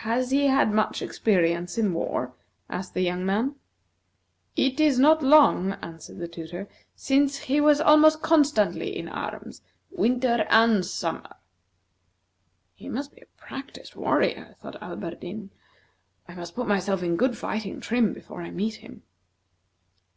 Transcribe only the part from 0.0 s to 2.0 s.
"Has he had much experience in